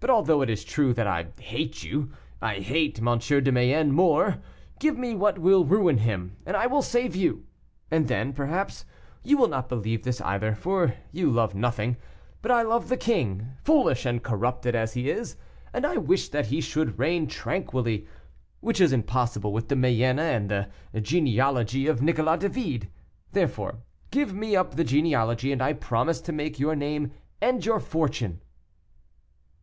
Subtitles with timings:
[0.00, 3.18] But, although it is true that I hate you, I hate M.
[3.18, 4.36] de Mayenne more;
[4.78, 7.44] give me what will ruin him, and I will save you.
[7.90, 8.86] And then, perhaps,
[9.24, 11.96] you will not believe this either, for you love nothing;
[12.40, 15.36] but I love the king, foolish and corrupted as he is,
[15.74, 18.06] and I wish that he should reign tranquilly
[18.60, 20.66] which is impossible with the Mayennes and the
[21.00, 22.88] genealogy of Nicolas David.
[23.32, 23.80] Therefore,
[24.12, 27.10] give me up the genealogy, and I promise to make your name
[27.42, 28.40] and your fortune."